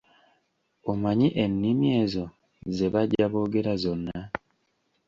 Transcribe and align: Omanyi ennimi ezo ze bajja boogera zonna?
Omanyi 0.91 1.27
ennimi 1.43 1.87
ezo 2.01 2.25
ze 2.75 2.87
bajja 2.93 3.25
boogera 3.31 3.73
zonna? 3.83 4.19